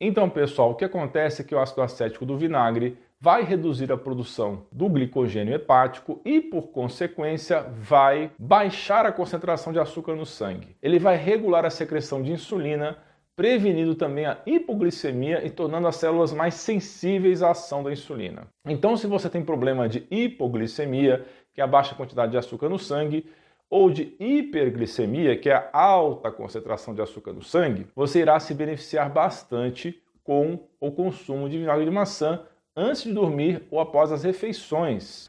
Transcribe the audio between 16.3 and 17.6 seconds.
mais sensíveis à